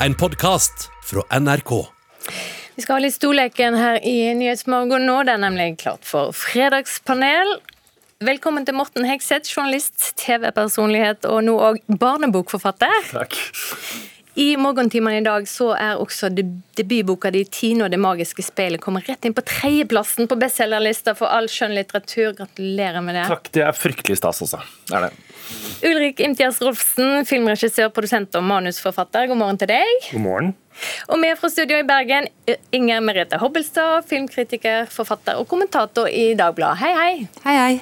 [0.00, 1.70] en podkast fra NRK.
[2.74, 5.22] Vi skal ha litt storleken her i Nyhetsmorgen nå.
[5.24, 7.56] Det er nemlig klart for fredagspanel.
[8.24, 13.10] Velkommen til Morten Hegseth, journalist, TV-personlighet og nå òg barnebokforfatter.
[13.12, 13.36] Takk.
[14.36, 16.28] I morgentimene i dag så er også
[16.76, 21.32] debutboka di 'Tine og det magiske speilet' kommer rett inn på tredjeplassen på bestselgerlista for
[21.32, 22.34] all skjønn litteratur.
[22.36, 23.22] Gratulerer med det.
[23.32, 24.60] Takk, Det er fryktelig stas også.
[24.90, 25.12] Det er det.
[25.88, 29.26] Ulrik Imtias Rolfsen, filmregissør, produsent og manusforfatter.
[29.26, 29.88] God morgen til deg.
[30.12, 30.54] God morgen.
[31.08, 32.28] Og med fra studio i Bergen,
[32.72, 36.76] Inger Merete Hobbelstad, filmkritiker, forfatter og kommentator i Dagbladet.
[36.84, 37.28] Hei, hei.
[37.44, 37.80] Hei, hei.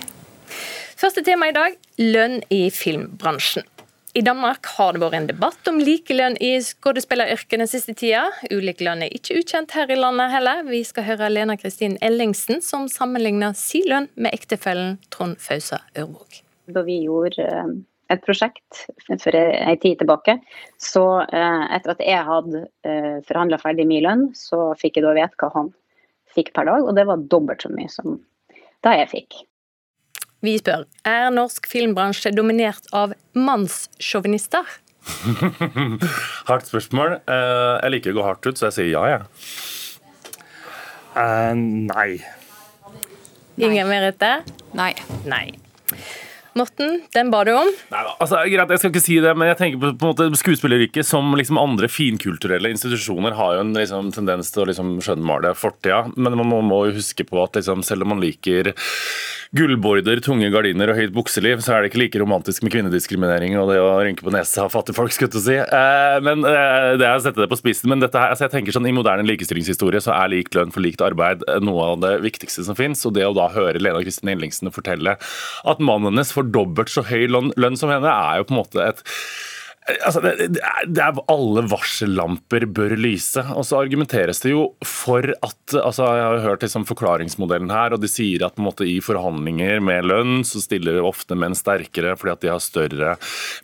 [0.94, 3.66] Første tema i dag lønn i filmbransjen.
[4.14, 8.28] I Danmark har det vært en debatt om likelønn i skuespilleryrket den siste tida.
[8.54, 10.62] Ulik lønn er ikke ukjent her i landet heller.
[10.68, 16.44] Vi skal høre Lena Kristin Ellingsen som sammenligner sin lønn med ektefellen Trond Fausa Ørvåg
[16.66, 17.72] da vi gjorde eh,
[18.12, 20.38] et prosjekt for en tid tilbake,
[20.80, 25.16] så eh, etter at jeg hadde eh, forhandla ferdig min lønn, så fikk jeg da
[25.16, 25.72] vite hva han
[26.34, 28.18] fikk per dag, og det var dobbelt så mye som
[28.84, 29.42] da jeg fikk.
[30.44, 34.66] Vi spør er norsk filmbransje dominert av mannssjåvinister?
[36.50, 37.18] hardt spørsmål.
[37.24, 39.24] Jeg liker å gå hardt ut, så jeg sier ja, jeg.
[39.24, 39.70] Ja.
[41.14, 42.18] Uh, nei.
[43.62, 44.40] Ingen Merete?
[44.74, 44.92] Nei.
[45.30, 45.46] Nei.
[46.54, 47.70] Morten, den ba du om.
[47.90, 50.38] Nei, altså, greit, Jeg skal ikke si det, men jeg tenker på, på en måte
[50.38, 55.54] skuespilleryrket som liksom andre finkulturelle institusjoner har jo en liksom, tendens til å liksom, skjønnmale
[55.58, 56.04] fortida.
[56.14, 58.70] Men man må, må, jo huske på at liksom, selv om man liker
[59.54, 63.70] gullborder, tunge gardiner og høyt bukseliv, så er det ikke like romantisk med kvinnediskriminering og
[63.70, 65.58] det å rynke på nesa av fattige folk, skulle jeg si.
[65.62, 67.90] Eh, men eh, det er å sette det på spissen.
[67.92, 70.82] Men dette her, altså, jeg tenker sånn, i moderne likestillingshistorie så er lik lønn for
[70.86, 73.02] likt arbeid eh, noe av det viktigste som fins.
[73.06, 77.04] Og det å da høre Lena Kristin Ellingsen fortelle at mannen hennes får dobbelt så
[77.08, 79.04] høy lønn som henne, er jo på en måte et
[79.84, 83.42] Altså, det, det, er Alle varsellamper bør lyse.
[83.52, 88.00] Og så argumenteres det jo for at altså, Jeg har hørt liksom forklaringsmodellen her, og
[88.00, 92.14] de sier at på en måte, i forhandlinger med lønn så stiller ofte menn sterkere
[92.16, 93.14] fordi at de har større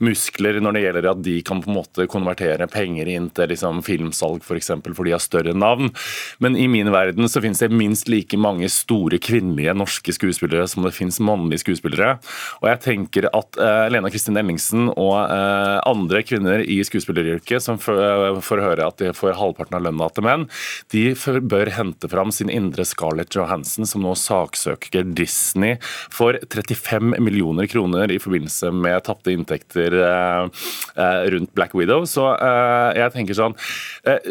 [0.04, 3.80] muskler når det gjelder at de kan på en måte konvertere penger inn til liksom,
[3.86, 4.50] filmsalg f.eks.
[4.50, 5.92] For eksempel, fordi de har større navn.
[6.38, 10.84] Men i min verden så finnes det minst like mange store kvinnelige norske skuespillere som
[10.84, 12.18] det finnes mannlige skuespillere.
[12.60, 17.62] Og jeg tenker at uh, Lena Kristin Ellingsen og uh, andre andre kvinner i skuespilleryrket
[17.62, 20.46] som får høre at de får halvparten av lønna til menn,
[20.90, 21.12] de
[21.46, 25.78] bør hente fram sin indre Scarlett Johansson, som nå saksøker Disney
[26.10, 30.64] for 35 millioner kroner i forbindelse med tapte inntekter eh,
[30.96, 32.02] eh, rundt Black Widow.
[32.10, 33.56] Så eh, jeg tenker sånn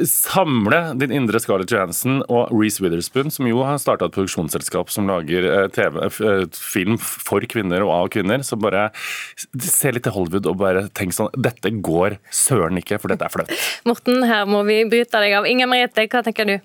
[0.09, 5.07] Samle din indre Scarlett Johansson og Reece Witherspoon, som jo har starta et produksjonsselskap som
[5.07, 6.01] lager TV,
[6.55, 8.43] film for kvinner og av kvinner.
[8.43, 8.89] Så bare
[9.63, 13.25] se litt til Hollywood og bare tenk sånn Dette dette går søren ikke, for dette
[13.25, 13.53] er flaut.
[13.85, 15.47] Morten, her må vi bryte deg av.
[15.49, 16.55] Inger Merete, hva tenker du?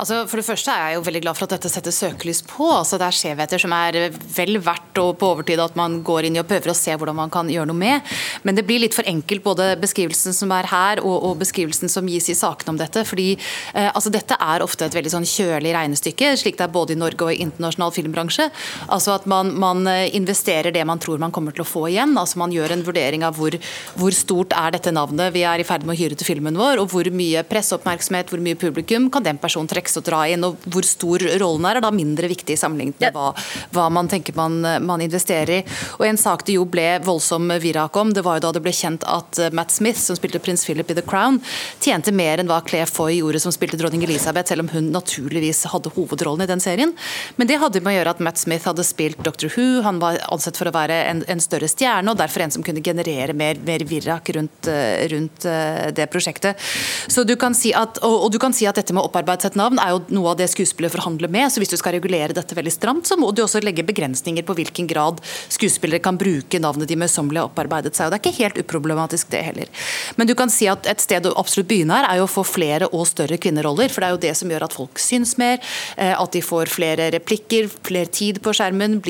[0.00, 2.64] Altså, for det første er jeg jo veldig glad for at dette setter søkelys på.
[2.72, 3.98] altså Det er skjevheter som er
[4.32, 7.18] vel verdt og på overtid at man går inn i og prøver å se hvordan
[7.18, 8.14] man kan gjøre noe med.
[8.46, 12.08] Men det blir litt for enkelt, både beskrivelsen som er her og, og beskrivelsen som
[12.08, 13.04] gis i sakene om dette.
[13.04, 16.96] fordi eh, altså Dette er ofte et veldig sånn kjølig regnestykke, slik det er både
[16.96, 18.48] i Norge og i internasjonal filmbransje.
[18.88, 22.16] Altså at man, man, eh, investerer det man tror man kommer til å få igjen.
[22.16, 23.58] altså Man gjør en vurdering av hvor,
[24.00, 26.80] hvor stort er dette navnet vi er i ferd med å hyre til filmen vår,
[26.80, 30.44] og hvor mye presseoppmerksomhet, hvor mye publikum kan den personen trekke å dra inn.
[30.46, 33.32] og Hvor stor rollen er, er da mindre viktig sammenlignet med hva,
[33.74, 35.60] hva, man tenker man, man, investerer i.
[35.98, 38.74] Og En sak det jo ble voldsom virak om, det var jo da det ble
[38.74, 41.40] kjent at eh, Matt Smith, som spilte prins Philip i The Crown,
[41.82, 45.64] tjente mer enn hva Claire Foy gjorde som spilte dronning Elisabeth, selv om hun naturligvis
[45.72, 46.94] hadde hovedrollen i den serien.
[47.36, 50.20] Men det hadde med å gjøre at Matt Smith hadde spilt Doctor Who, han var
[50.30, 53.60] ansett for å være en, en større stjerne, og derfor en som kunne generere mer,
[53.66, 56.60] mer virrak rundt, eh, rundt, eh, det prosjektet.
[57.08, 59.46] Så du kan si at, og, og du kan si at dette med å opparbeide
[59.46, 61.50] seg et navn er jo noe av det skuespillere forhandler med.
[61.50, 64.56] så Hvis du skal regulere dette veldig stramt, så må du også legge begrensninger på
[64.58, 68.06] hvilken grad skuespillere kan bruke navnet de møysommelig har opparbeidet seg.
[68.06, 69.70] og Det er ikke helt uproblematisk, det heller.
[70.16, 72.44] Men du kan si at et sted å absolutt begynne her, er jo å få
[72.46, 73.90] flere og større kvinneroller.
[73.90, 75.60] For det er jo det som gjør at folk syns mer,
[75.96, 79.00] eh, at de får flere replikker, flere tid på skjermen,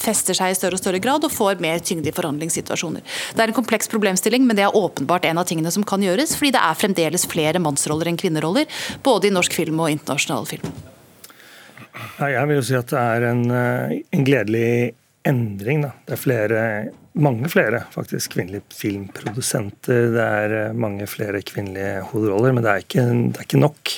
[0.00, 3.02] fester seg i større og større grad og får mer tyngde i forhandlingssituasjoner.
[3.34, 6.34] Det er en kompleks problemstilling, men det er åpenbart en av tingene som kan gjøres,
[6.38, 8.66] fordi det er fremdeles flere mannsroller enn kvinneroller,
[9.06, 10.72] både i norsk film og internasjonal film.
[12.20, 14.94] Jeg vil jo si at det er en, eh, en gledelig
[15.26, 15.84] endring.
[15.84, 15.92] Da.
[16.06, 16.64] Det er flere,
[17.14, 20.10] mange flere faktisk kvinnelige filmprodusenter.
[20.14, 23.96] Det er eh, mange flere kvinnelige hovedroller, men det er ikke, det er ikke nok.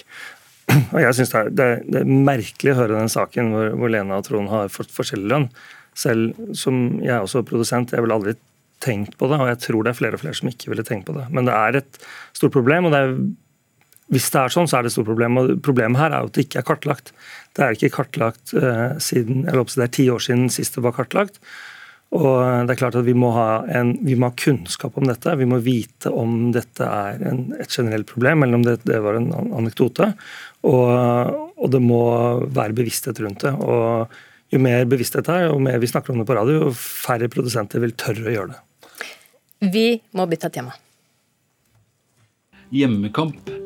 [0.95, 4.21] Og jeg synes det, det, det, er merkelig å høre den saken hvor, hvor Lena
[4.21, 5.51] og Trond har fått forskjellig lønn.
[5.99, 8.37] Selv som jeg er også produsent, jeg ville aldri
[8.83, 11.07] tenkt på det, og jeg tror det er flere og flere som ikke ville tenkt
[11.07, 11.29] på det.
[11.35, 12.01] Men det er et
[12.35, 13.13] stort problem, og det er,
[14.13, 15.39] hvis det er sånn, så er det et stort problem.
[15.41, 17.13] Og problemet her er jo at det ikke er kartlagt.
[17.57, 20.97] Det er ikke kartlagt eh, siden eller det er ti år siden sist det var
[20.97, 21.41] kartlagt.
[22.13, 23.31] Og det er klart at vi må,
[23.73, 25.33] en, vi må ha, kunnskap om dette.
[25.41, 29.17] Vi må vite om dette er en, et generelt problem, eller om det, det var
[29.17, 30.11] en anekdote.
[30.69, 30.93] Og,
[31.57, 32.03] og, det må
[32.53, 33.55] være bevissthet rundt det.
[33.65, 37.33] Og jo mer bevissthet er, jo mer vi snakker om det på radio, jo færre
[37.33, 38.61] produsenter vil tørre å gjøre det.
[39.73, 40.77] Vi må bytte tema.
[42.77, 43.62] Hjemmekamp.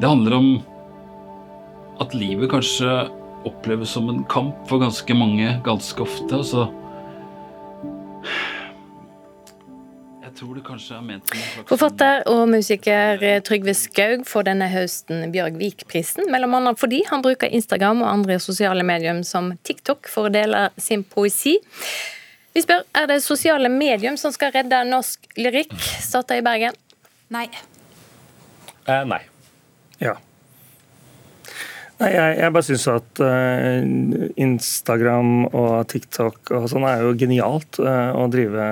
[0.00, 0.48] Det handler om
[2.02, 2.94] at livet kanskje
[3.46, 6.32] oppleves som en kamp for ganske mange ganske ofte.
[6.34, 6.68] Altså
[10.34, 15.58] tror det kanskje er ment som Forfatter og musiker Trygve Skaug får denne høsten Bjørg
[15.60, 20.34] Vik-prisen, mellom annet fordi han bruker Instagram og andre sosiale medium som TikTok for å
[20.34, 21.56] dele sin poesi.
[22.54, 26.76] Vi spør er det sosiale medium som skal redde norsk lyrikk, starta i Bergen?
[27.34, 27.48] Nei.
[28.86, 29.22] Eh, nei.
[30.02, 30.16] Ja.
[32.00, 33.84] Nei, jeg, jeg bare syns at uh,
[34.42, 38.66] Instagram og TikTok og sånn er jo genialt uh, å drive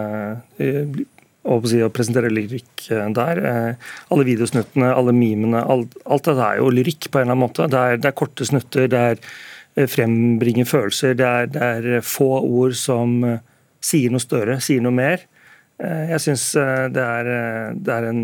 [0.59, 1.03] uh,
[1.43, 3.41] og å presentere lyrikk eh, der.
[3.43, 7.45] Eh, alle videosnuttene, alle memene, alt, alt dette er jo lyrikk på en eller annen
[7.47, 7.69] måte.
[7.71, 12.07] Det er, det er korte snutter, det er eh, frembringer følelser, det er, det er,
[12.07, 13.19] få ord som
[13.83, 15.27] sier noe større, sier noe mer.
[15.83, 16.45] Jeg syns
[16.95, 17.05] det,
[17.83, 18.21] det, er en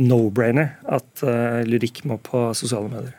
[0.00, 1.24] no-brainer at
[1.68, 3.18] lyrikk må på sosiale medier.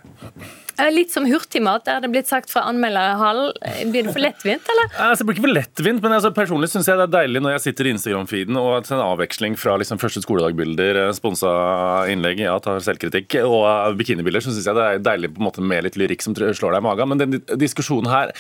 [0.78, 3.50] Litt som hurtigmat, er det blitt sagt fra anmelderhall.
[3.90, 4.92] Blir det for lettvint, eller?
[5.08, 7.56] Altså, det blir ikke for lettvint, men altså, personlig syns jeg det er deilig når
[7.56, 11.50] jeg sitter i Instagram-feeden og en avveksling fra liksom, første skoledagbilder, eh, sponsa
[12.12, 15.66] innlegg, ja, tar selvkritikk, og bikinibilder, så syns jeg det er deilig på en måte
[15.66, 17.12] med litt lyrikk som slår deg i magen.
[17.14, 18.34] Men den diskusjonen her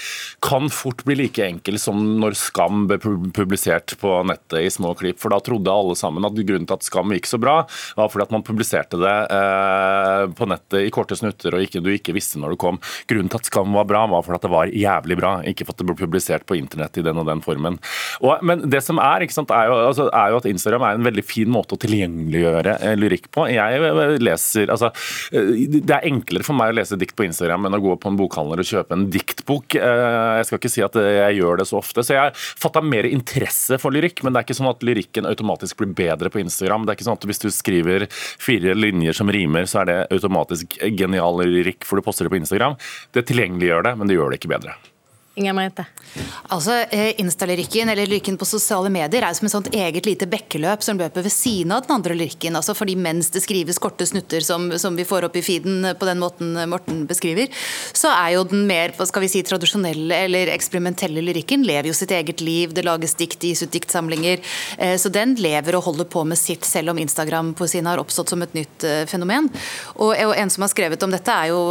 [0.45, 5.21] kan fort bli like enkel som når Skam ble publisert på nettet i små klipp.
[5.23, 7.63] For da trodde alle sammen at grunnen til at Skam gikk så bra,
[7.97, 11.89] var fordi at man publiserte det eh, på nettet i korte snutter og ikke, du
[11.95, 12.79] ikke visste visste når det kom.
[13.07, 15.75] Grunnen til at Skam var bra, var for at det var jævlig bra, ikke for
[15.75, 17.79] at det ble publisert på internett i den og den formen.
[18.21, 21.07] Og, men det som er, sant, er, jo, altså, er, jo, at Instagram er en
[21.07, 23.47] veldig fin måte å tilgjengeliggjøre eh, lyrikk på.
[23.51, 24.91] Jeg eh, leser altså,
[25.31, 28.11] eh, Det er enklere for meg å lese dikt på Instagram enn å gå på
[28.11, 29.77] en bokhandler og kjøpe en diktbok.
[29.77, 32.03] Jeg skal ikke si at jeg gjør det så ofte.
[32.03, 35.27] Så jeg har fatta mer interesse for lyrikk, men det er ikke sånn at lyrikken
[35.29, 36.85] automatisk blir bedre på Instagram.
[36.85, 39.97] Det er ikke sånn at hvis du skriver fire linjer som rimer, så er det
[40.15, 42.77] automatisk genial lyrikk, for du poster det på Instagram.
[43.13, 44.77] Det tilgjengeliggjør det, men det gjør det ikke bedre.
[45.37, 45.85] Inger Merete?
[46.49, 50.83] Altså, eh, Insta-lyrikken eller lyrikken på sosiale medier er som et sånt eget lite bekkeløp
[50.83, 52.55] som løper ved siden av den andre lyrikken.
[52.55, 56.07] Altså fordi Mens det skrives korte snutter som, som, vi får opp i feeden på
[56.07, 57.51] den måten Morten beskriver,
[57.93, 62.11] så er jo den mer skal vi si, tradisjonelle eller eksperimentelle lyrikken lever jo sitt
[62.15, 62.73] eget liv.
[62.73, 64.41] Det lages dikt, gis ut diktsamlinger.
[64.79, 68.41] Eh, så den lever og holder på med sitt, selv om Instagram-poesien har oppstått som
[68.41, 69.51] et nytt eh, fenomen.
[70.01, 71.61] Og en som har skrevet om dette, er jo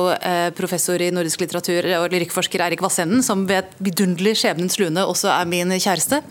[0.56, 5.32] professor i nordisk litteratur og lyrikkforsker Eirik Vassenden, som ved vet vidunderlig skjebnens lune også
[5.32, 6.22] er min kjæreste.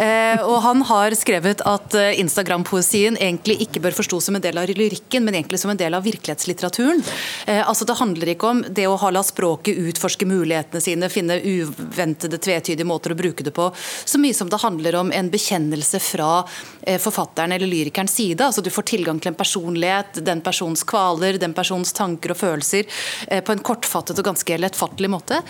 [0.00, 4.60] Eh, og han har skrevet at eh, Instagram-poesien egentlig ikke bør forstås som en del
[4.60, 7.02] av lyrikken, men egentlig som en del av virkelighetslitteraturen.
[7.46, 11.40] Eh, altså Det handler ikke om det å ha la språket utforske mulighetene sine, finne
[11.42, 16.00] uventede, tvetydige måter å bruke det på, så mye som det handler om en bekjennelse
[16.02, 16.30] fra
[17.00, 18.44] forfatteren eller lyrikerens side.
[18.44, 22.88] Altså Du får tilgang til en personlighet, den persons kvaler, den persons tanker og følelser,
[23.44, 25.40] på en kortfattet og ganske lettfattelig måte.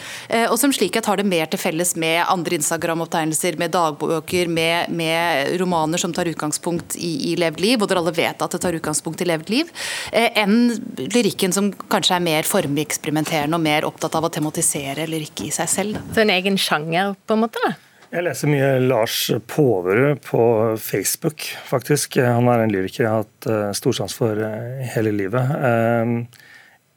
[0.51, 4.93] Og som slik et har det mer til felles med andre Instagram-opptegnelser, med dagbøker, med,
[4.95, 8.63] med, romaner som tar utgangspunkt i, i, levd liv, og dere alle vet at det
[8.63, 9.71] tar utgangspunkt i levd liv,
[10.13, 10.73] eh, enn
[11.11, 15.71] lyrikken som kanskje er mer formeksperimenterende og mer opptatt av å tematisere lyrikk i seg
[15.71, 16.03] selv.
[16.15, 17.63] Så en egen sjanger, på en måte?
[17.67, 17.77] da?
[18.11, 20.45] Jeg leser mye Lars Påverud på
[20.83, 22.19] Facebook, faktisk.
[22.19, 25.53] Han er en lyriker jeg har hatt uh, stor sans for uh, hele livet.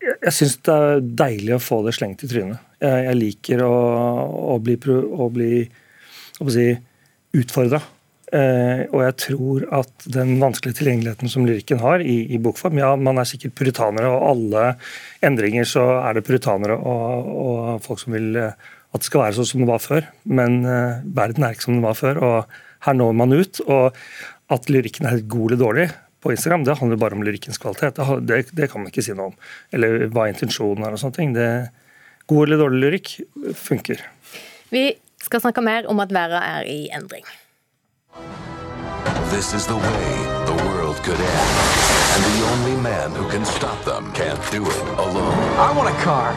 [0.02, 2.73] Jeg, jeg syns det er deilig å få det slengt i trynet.
[2.84, 3.74] Jeg liker å,
[4.54, 5.52] å bli, å bli
[6.52, 6.70] si,
[7.40, 7.80] utfordra.
[8.34, 12.96] Eh, og jeg tror at den vanskelige tilgjengeligheten som lyrikken har i, i, bokform Ja,
[12.98, 14.64] man er sikkert puritanere, og alle
[15.22, 19.38] endringer så er det puritanere og, og folk som vil eh, at det skal være
[19.38, 20.08] sånn som det var før.
[20.30, 23.62] Men uh, verden er ikke som den var før, og her når man ut.
[23.66, 23.96] Og
[24.54, 25.86] at lyrikken er god eller dårlig
[26.22, 27.98] på Instagram, det handler bare om lyrikkens kvalitet.
[27.98, 29.40] Det, det, det kan man ikke si noe om.
[29.74, 31.34] Eller hva intensjonen er og sånne ting.
[31.34, 31.48] Det,
[32.28, 33.14] god eller dårlig lyrikk
[33.56, 34.02] funker.
[34.70, 37.26] Vi skal snakke mer om at verden er i endring.
[39.32, 40.10] This is the way
[40.46, 41.54] the world could end.
[42.14, 45.40] And the only man who can stop them can't do it alone.
[45.58, 46.36] I want a car.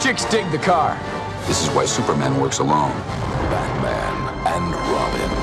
[0.00, 0.96] Chicks dig the car.
[1.46, 2.94] This is why Superman works alone.
[3.50, 4.14] Batman
[4.46, 5.37] and Robin.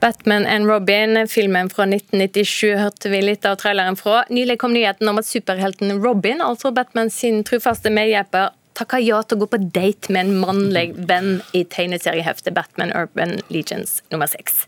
[0.00, 4.24] Batman and Robin, filmen fra 1997, hørte vi litt av traileren fra.
[4.28, 9.38] Nylig kom nyheten om at superhelten Robin, altså Batman sin trufaste medhjelper, takka ja til
[9.38, 14.66] å gå på date med en mannlig venn i tegneserieheftet Batman Urban Legions nummer seks.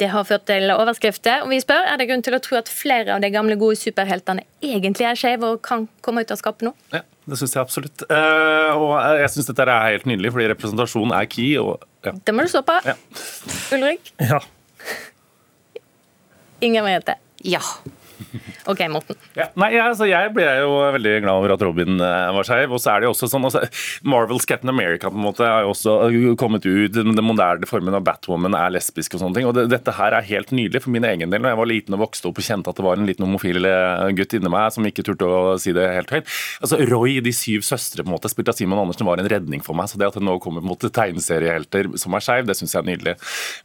[0.00, 2.70] Det har ført til overskrifter, og vi spør er det grunn til å tro at
[2.72, 6.64] flere av de gamle, gode superheltene egentlig er skeive og kan komme ut av skapet
[6.70, 6.72] nå?
[6.94, 8.06] Ja, det syns jeg absolutt.
[8.08, 11.52] Uh, og jeg syns dette er helt nydelig, fordi representasjon er key.
[11.60, 12.16] Og, ja.
[12.16, 12.80] Det må du stå på.
[12.88, 12.96] Ja.
[13.76, 14.14] Ulrik?
[14.16, 14.40] Ja.
[16.60, 17.16] Inger Merete?
[17.42, 17.60] Ja.
[18.70, 19.18] OK, Morten.
[19.38, 22.72] Ja, nei, altså, Jeg ble jo veldig glad over at Robin uh, var skeiv.
[22.72, 23.64] Og så er det jo også sånn altså,
[24.08, 25.96] Marvels Captain America på en måte har jo også
[26.40, 26.92] kommet ut.
[26.94, 29.48] Den, moderne formen av Batwoman er lesbisk og sånne ting.
[29.48, 31.42] Og det, dette her er helt nydelig for min egen del.
[31.42, 33.68] Når jeg var liten og vokste opp og kjente at det var en liten homofil
[33.68, 36.30] eh, gutt inni meg som ikke turte å si det helt høyt.
[36.62, 39.30] Altså, Roy i De syv søstre på en måte, spilt av Simon Andersen var en
[39.30, 39.90] redning for meg.
[39.90, 42.88] Så det at det nå kommer på tegneseriehelter som er skeiv, det syns jeg er
[42.90, 43.16] nydelig.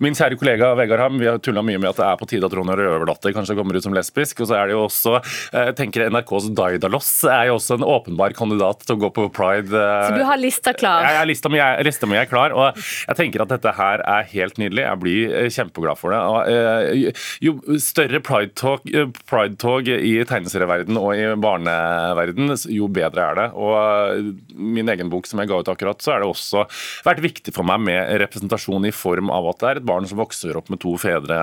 [0.04, 2.48] Min kjære kollega Vegard Ham, vi har tulla mye med at det er på tide
[2.48, 4.44] at Ronja Røverdatter kanskje kommer ut som lesbisk.
[4.48, 5.18] Så er det jo også
[5.54, 9.72] jeg tenker NRKs Daidalos er jo også en åpenbar kandidat til å gå på pride.
[9.72, 11.06] Så du har lista klar?
[11.06, 11.82] Ja, jeg lista mi er,
[12.22, 12.56] er klar.
[12.56, 14.84] og Jeg tenker at dette her er helt nydelig.
[14.86, 16.22] Jeg blir eh, kjempeglad for det.
[16.54, 18.88] Eh, jo større pride-tog
[19.28, 23.48] pride i tegneserieverdenen og i barneverden, jo bedre er det.
[23.58, 26.66] Og min egen bok som jeg ga ut akkurat, så er det også
[27.08, 30.20] vært viktig for meg med representasjon i form av at det er et barn som
[30.22, 31.38] vokser opp med to fedre,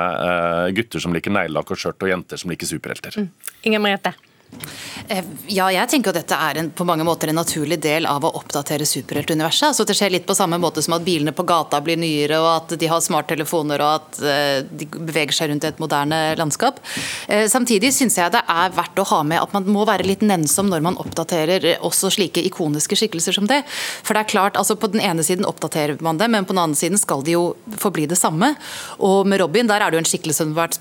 [0.76, 3.20] gutter som liker neglelakk og skjørt, og jenter som liker superhelter.
[3.20, 3.30] Mm.
[3.62, 4.14] Inger Merete.
[5.08, 8.24] Eh, ja, jeg tenker at dette er en, på mange måter en naturlig del av
[8.24, 9.66] å oppdatere superheltuniverset.
[9.68, 12.50] Altså det skjer litt på samme måte som at bilene på gata blir nyere, og
[12.54, 16.80] at de har smarttelefoner og at uh, de beveger seg rundt i et moderne landskap.
[17.28, 20.24] Uh, samtidig syns jeg det er verdt å ha med at man må være litt
[20.24, 23.60] nennsom når man oppdaterer også slike ikoniske skikkelser som det.
[23.68, 26.60] For det er klart, altså På den ene siden oppdaterer man det, men på den
[26.60, 27.44] andre siden skal de jo
[27.80, 28.50] forbli det samme.
[28.98, 30.76] Og med Robin der er det jo en skikkelse som har vært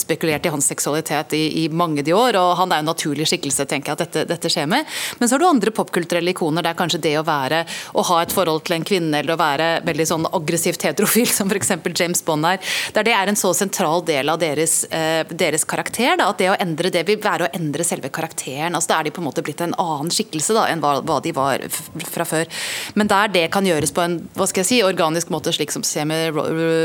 [0.00, 2.38] spekulert i hans seksualitet i, i mange de år.
[2.38, 4.86] og han er jo naturlig skikkelse tenker jeg at dette, dette skjer med.
[5.18, 7.64] Men så har du andre popkulturelle ikoner der kanskje det å være
[7.94, 11.50] å ha et forhold til en kvinne eller å være veldig sånn aggressivt heterofil, som
[11.52, 11.74] f.eks.
[11.98, 12.60] James Bond er,
[12.96, 16.16] der det er en så sentral del av deres, eh, deres karakter.
[16.18, 18.74] Da, at det å endre det vil være å endre selve karakteren.
[18.74, 21.20] altså Da er de på en måte blitt en annen skikkelse da, enn hva, hva
[21.24, 21.64] de var
[22.08, 22.48] fra før.
[22.94, 25.84] Men der det kan gjøres på en hva skal jeg si, organisk måte, slik som
[25.86, 26.38] skjer med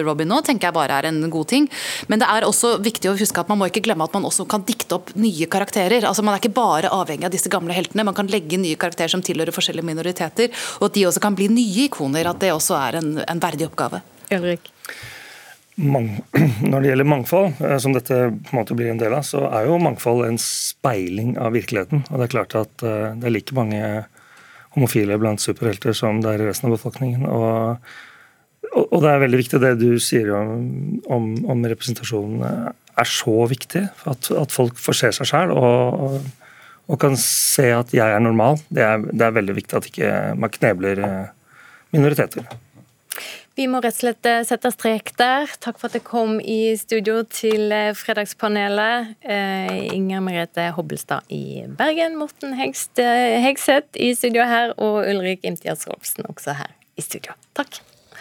[0.06, 1.70] Robin nå, tenker jeg bare er en god ting.
[2.10, 4.48] Men det er også viktig å huske at man må ikke glemme at man også
[4.50, 6.10] kan dikte opp nye karakterer karakterer.
[6.10, 9.10] Altså Man er ikke bare avhengig av disse gamle heltene, man kan legge nye karakterer
[9.10, 12.28] som tilhører forskjellige minoriteter, og at de også kan bli nye ikoner.
[12.28, 14.02] At det også er en, en verdig oppgave.
[14.32, 14.72] Ulrik.
[15.76, 19.48] Når det gjelder mangfold, eh, som dette på en måte blir en del av, så
[19.50, 22.06] er jo mangfold en speiling av virkeligheten.
[22.12, 23.82] Og det er klart at eh, det er like mange
[24.74, 27.26] homofile blant superhelter som det er i resten av befolkningen.
[27.26, 27.82] og
[28.74, 30.64] og det er veldig viktig det du sier om,
[31.12, 32.42] om, om representasjonen
[33.00, 33.84] er så viktig.
[34.10, 36.20] At, at folk får se seg sjøl og,
[36.88, 38.60] og, kan se at jeg er normal.
[38.74, 41.32] Det er, det er veldig viktig at ikke man knebler eh,
[41.96, 42.48] minoriteter.
[43.54, 45.52] Vi må rett og slett eh, sette strek der.
[45.62, 49.14] Takk for at dere kom i studio til eh, Fredagspanelet.
[49.94, 56.58] Inger Merete Hobbelstad i Bergen, Morten Hegseth i studio her, og Ulrik Imtias Rolfsen også
[56.62, 57.38] her i studio.
[57.58, 57.82] Takk.